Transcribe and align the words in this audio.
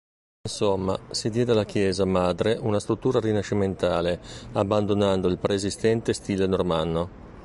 Insomma, 0.49 0.99
si 1.11 1.29
diede 1.29 1.51
alla 1.51 1.63
chiesa 1.63 2.05
madre 2.05 2.57
una 2.59 2.79
struttura 2.79 3.19
rinascimentale, 3.19 4.19
abbandonando 4.53 5.27
il 5.27 5.37
preesistente 5.37 6.13
stile 6.13 6.47
normanno. 6.47 7.09